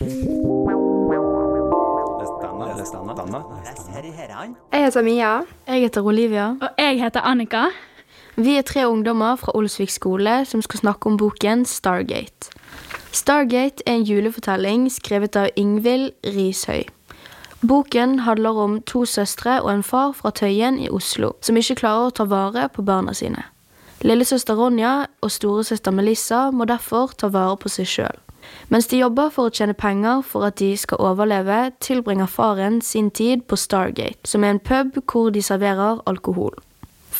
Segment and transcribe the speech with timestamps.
[0.00, 0.08] Jeg
[4.84, 5.40] heter Mia.
[5.66, 6.46] Jeg heter Olivia.
[6.48, 7.64] Og jeg heter Annika.
[8.36, 12.48] Vi er tre ungdommer fra Olsvik skole som skal snakke om boken Stargate.
[13.12, 16.88] Stargate er en julefortelling skrevet av Ingvild Rishøi.
[17.68, 22.08] Boken handler om to søstre og en far fra Tøyen i Oslo som ikke klarer
[22.08, 23.44] å ta vare på barna sine.
[24.00, 28.29] Lillesøster Ronja og storesøster Melissa må derfor ta vare på seg sjøl.
[28.68, 33.10] Mens de jobber for å tjene penger for at de skal overleve, tilbringer faren sin
[33.10, 36.54] tid på Stargate, som er en pub hvor de serverer alkohol.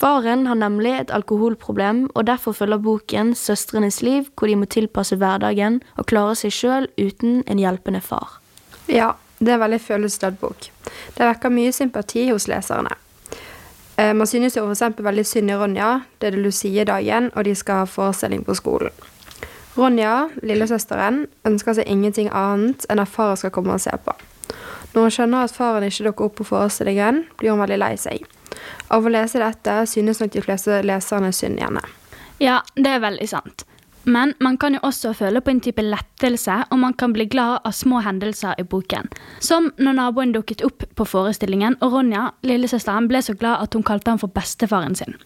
[0.00, 5.18] Faren har nemlig et alkoholproblem, og derfor følger boken søstrenes liv, hvor de må tilpasse
[5.18, 8.38] hverdagen og klare seg sjøl uten en hjelpende far.
[8.88, 10.70] Ja, det er en veldig følelsesladd bok.
[11.16, 12.94] Det vekker mye sympati hos leserne.
[14.00, 14.96] Eh, Man synes jo f.eks.
[14.96, 15.90] veldig synd i Ronja.
[16.18, 18.92] Det er det Lucie-dagen, og de skal ha forestilling på skolen.
[19.80, 24.12] Ronja, lillesøsteren, ønsker seg ingenting annet enn at faren skal komme og se på.
[24.92, 28.26] Når hun skjønner at faren ikke dukker opp på forestillingen, blir hun veldig lei seg.
[28.90, 31.82] Av å lese dette synes nok de fleste leserne synd i henne.
[32.42, 33.64] Ja, det er veldig sant.
[34.08, 37.60] Men man kan jo også føle på en type lettelse, og man kan bli glad
[37.68, 39.10] av små hendelser i boken.
[39.44, 43.84] Som når naboen dukket opp på forestillingen, og Ronja, lillesøsteren, ble så glad at hun
[43.86, 45.18] kalte ham for bestefaren sin.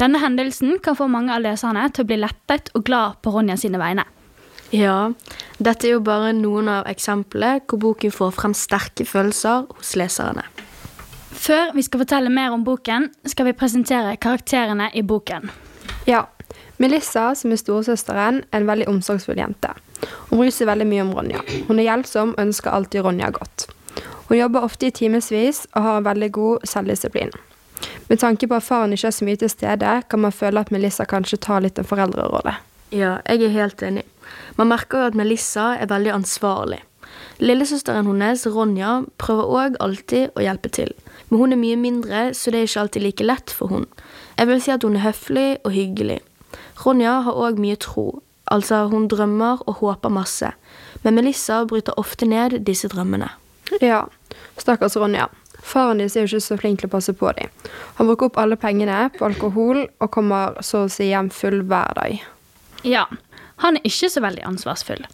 [0.00, 3.56] Denne hendelsen kan få mange av leserne til å bli lettet og glad på Ronja
[3.60, 4.06] sine vegne.
[4.74, 5.12] Ja,
[5.62, 10.42] dette er jo bare noen av eksemplene hvor boken får frem sterke følelser hos leserne.
[11.44, 15.50] Før vi skal fortelle mer om boken, skal vi presentere karakterene i boken.
[16.10, 16.24] Ja,
[16.82, 19.70] Melissa, som er storesøsteren, er en veldig omsorgsfull jente.
[20.30, 21.42] Hun bryr seg veldig mye om Ronja.
[21.68, 23.68] Hun er hjelpsom og ønsker alltid Ronja godt.
[24.26, 27.34] Hun jobber ofte i timevis og har en veldig god selvdisiplin.
[28.08, 30.72] Med tanke på at faren ikke er så mye til stede, kan man føle at
[30.74, 32.56] Melissa kanskje tar litt en foreldrerolle.
[32.92, 34.04] Ja, jeg er helt enig.
[34.58, 36.82] Man merker jo at Melissa er veldig ansvarlig.
[37.42, 40.92] Lillesøsteren hennes, Ronja, prøver òg alltid å hjelpe til.
[41.28, 43.88] Men hun er mye mindre, så det er ikke alltid like lett for hun.
[44.38, 46.20] Jeg vil si at hun er høflig og hyggelig.
[46.84, 48.20] Ronja har òg mye tro,
[48.52, 50.52] altså hun drømmer og håper masse.
[51.02, 53.32] Men Melissa bryter ofte ned disse drømmene.
[53.82, 54.04] Ja,
[54.58, 55.28] stakkars Ronja.
[55.64, 57.52] Faren deres er jo ikke så flink til å passe på dem.
[57.98, 61.96] Han bruker opp alle pengene på alkohol og kommer så å si hjem full hver
[61.96, 62.18] dag.
[62.84, 63.06] Ja,
[63.64, 65.06] han er ikke så veldig ansvarsfull.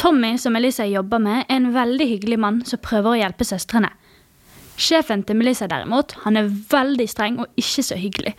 [0.00, 3.92] Tommy, som Melissa jobber med, er en veldig hyggelig mann som prøver å hjelpe søstrene.
[4.80, 8.32] Sjefen til Melissa derimot, han er veldig streng og ikke så hyggelig.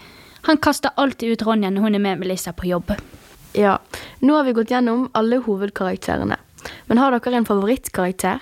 [0.49, 2.91] Han kaster alltid ut Ronja når hun er med Melissa på jobb.
[3.55, 3.77] Ja,
[4.19, 6.39] nå har vi gått gjennom alle hovedkarakterene.
[6.89, 8.41] Men har dere en favorittkarakter?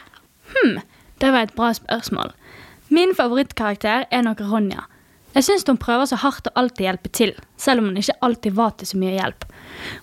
[0.55, 0.79] Hm,
[1.19, 2.31] det var et bra spørsmål.
[2.91, 4.81] Min favorittkarakter er nok Ronja.
[5.31, 8.57] Jeg syns hun prøver så hardt å alltid hjelpe til, selv om hun ikke alltid
[8.57, 9.45] var til så mye hjelp.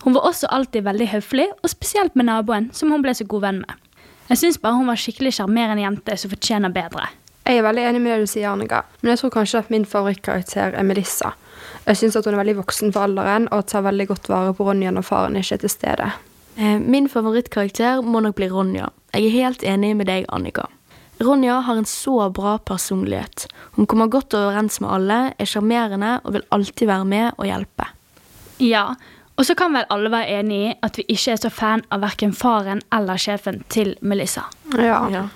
[0.06, 3.44] Hun var også alltid veldig høflig, og spesielt med naboen, som hun ble så god
[3.44, 3.75] venn med.
[4.31, 7.10] Jeg syns bare hun var skikkelig sjarmerende jente som fortjener bedre.
[7.44, 9.84] Jeg er veldig enig med det du sier, Annika, men jeg tror kanskje at min
[9.88, 11.34] favorittkarakter er Melissa.
[11.84, 14.97] Jeg syns hun er veldig voksen for alderen og tar veldig godt vare på Ronja
[14.97, 16.09] når faren ikke er til stede.
[16.56, 18.88] Eh, Min favorittkarakter må nok bli Ronja.
[19.12, 20.71] Jeg er helt enig med deg, Annika.
[21.21, 23.47] Ronja har en så bra personlighet.
[23.77, 27.89] Hun kommer godt overens med alle, er sjarmerende og vil alltid være med og hjelpe.
[28.62, 28.84] Ja,
[29.39, 32.03] og så kan vel alle være enig i at vi ikke er så fan av
[32.03, 34.47] verken faren eller sjefen til Melissa.
[34.75, 35.05] Ja.
[35.11, 35.27] Ja.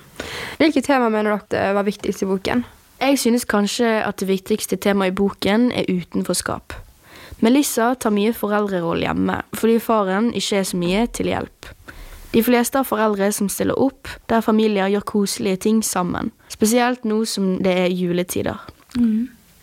[0.59, 2.65] Hvilke tema mener dere var viktigst i boken?
[3.03, 6.75] Jeg synes kanskje at det viktigste temaet i boken er utenforskap.
[7.43, 11.71] Melissa tar mye foreldrerolle hjemme, fordi faren ikke er så mye til hjelp.
[12.33, 16.33] De fleste har foreldre som stiller opp, der familier gjør koselige ting sammen.
[16.49, 18.63] Spesielt nå som det er juletider.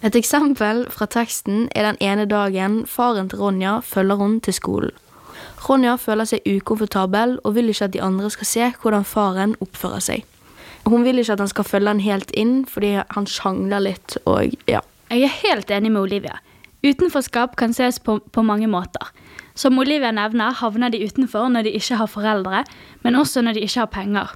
[0.06, 4.94] Et eksempel fra teksten er den ene dagen faren til Ronja følger hun til skolen.
[5.66, 10.04] Ronja føler seg ukomfortabel og vil ikke at de andre skal se hvordan faren oppfører
[10.04, 10.24] seg.
[10.88, 14.56] Hun vil ikke at han skal følge han helt inn, fordi han sjangler litt og
[14.70, 14.80] ja.
[15.10, 16.38] Jeg er helt enig med Olivia.
[16.86, 19.10] Utenforskap kan ses på, på mange måter.
[19.60, 22.64] Som Olivia nevner, havner de utenfor når de ikke har foreldre,
[23.04, 24.34] men også når de ikke har penger.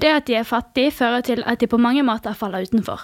[0.00, 3.02] Det at de er fattige, fører til at de på mange måter faller utenfor.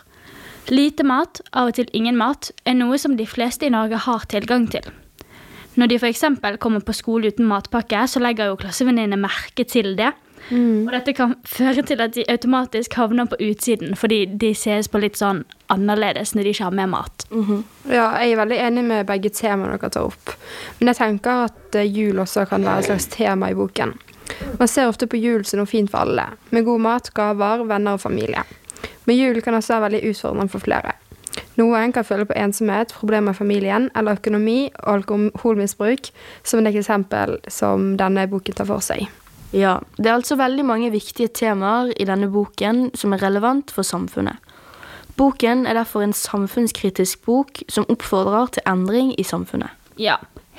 [0.72, 4.24] Lite mat, av og til ingen mat, er noe som de fleste i Norge har
[4.32, 4.86] tilgang til.
[5.76, 6.24] Når de f.eks.
[6.62, 10.14] kommer på skole uten matpakke, så legger jo klassevenninnene merke til det.
[10.86, 15.00] Og dette kan føre til at de automatisk havner på utsiden, fordi de ses på
[15.00, 17.26] litt sånn annerledes når de ikke har med mat.
[17.88, 20.34] Ja, jeg er veldig enig med begge temaene dere tar opp.
[20.78, 23.94] Men jeg tenker at eh, jul også kan være et slags tema i boken.
[24.58, 27.96] Man ser ofte på jul som noe fint for alle, med god mat, gaver, venner
[27.96, 28.44] og familie.
[29.04, 30.94] Men jul kan også være veldig utfordrende for flere.
[31.58, 36.10] Noen kan føle på ensomhet, problemer i familien eller økonomi og alkoholmisbruk,
[36.42, 39.06] som et eksempel som denne boken tar for seg.
[39.54, 43.86] Ja, det er altså veldig mange viktige temaer i denne boken som er relevant for
[43.86, 44.40] samfunnet.
[45.14, 49.70] Boken er derfor en samfunnskritisk bok som oppfordrer til endring i samfunnet.
[49.94, 50.16] Ja,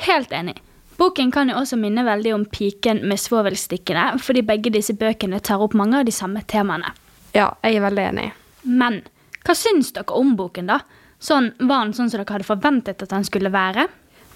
[0.07, 0.55] helt enig.
[0.95, 5.59] Boken kan jo også minne veldig om Piken med svovelstikkene, fordi begge disse bøkene tar
[5.59, 6.93] opp mange av de samme temaene.
[7.35, 8.29] Ja, jeg er veldig enig.
[8.63, 9.01] Men
[9.43, 10.79] hva syns dere om boken, da?
[11.19, 13.89] Sånn, Var den sånn som dere hadde forventet at den skulle være?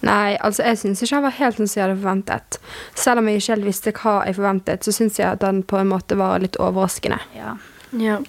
[0.06, 2.60] Nei, altså jeg syns ikke han var helt sånn som jeg hadde forventet.
[2.96, 5.80] Selv om jeg ikke helt visste hva jeg forventet, så syns jeg at den på
[5.80, 7.20] en måte var litt overraskende.
[7.36, 7.58] Ja.
[8.00, 8.20] Ja.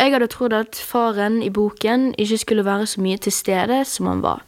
[0.00, 4.08] Jeg hadde trodd at faren i boken ikke skulle være så mye til stede som
[4.08, 4.44] han var.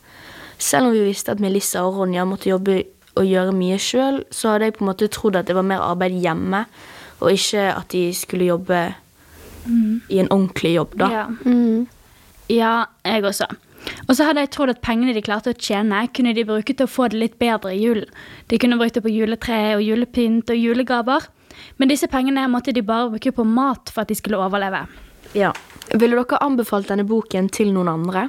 [0.62, 2.82] Selv om vi visste at Melissa og Ronja måtte jobbe
[3.19, 5.82] og gjøre mye sjøl, så hadde jeg på en måte trodd at det var mer
[5.85, 6.62] arbeid hjemme,
[7.20, 8.81] og ikke at de skulle jobbe
[10.08, 11.11] i en ordentlig jobb, da.
[11.12, 11.26] Ja.
[12.50, 12.73] ja,
[13.05, 13.47] jeg også.
[14.08, 16.87] Og så hadde jeg trodd at pengene de klarte å tjene, kunne de bruke til
[16.87, 18.08] å få det litt bedre i julen.
[18.50, 21.29] De kunne brukt det på juletre og julepynt og julegaver.
[21.79, 24.84] Men disse pengene måtte de bare bruke på mat for at de skulle overleve.
[25.38, 25.52] Ja.
[25.93, 28.29] Ville dere anbefalt denne boken til noen andre?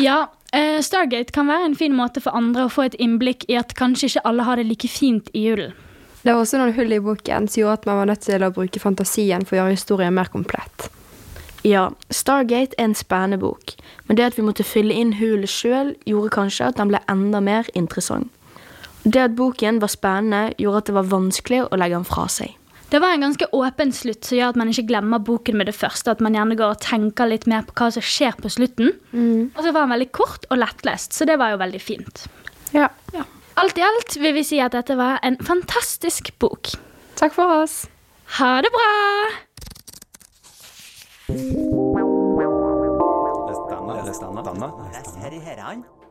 [0.00, 3.58] Ja, eh, Stargate kan være en fin måte for andre å få et innblikk i
[3.58, 5.74] at kanskje ikke alle har det like fint i julen.
[6.22, 8.52] Det var også noen hull i boken som gjorde at man var nødt til å
[8.54, 10.90] bruke fantasien for å gjøre historien mer komplett.
[11.62, 13.76] Ja, Stargate er en spennende bok,
[14.08, 17.40] men det at vi måtte fylle inn hullet sjøl, gjorde kanskje at den ble enda
[17.40, 18.32] mer interessant.
[19.02, 22.56] Det at boken var spennende, gjorde at det var vanskelig å legge den fra seg.
[22.92, 25.74] Det var en ganske åpen slutt som gjør at man ikke glemmer boken med det
[25.74, 26.12] første.
[26.12, 28.92] At man gjerne går og tenker litt mer på hva som skjer på slutten.
[29.56, 32.26] Og så var den veldig kort og lettlest, så det var jo veldig fint.
[32.76, 32.90] Ja.
[33.56, 36.74] Alt i alt vil vi si at dette var en fantastisk bok.
[37.16, 37.86] Takk for oss.
[38.38, 38.92] Ha det bra!
[44.30, 46.01] Les denne, les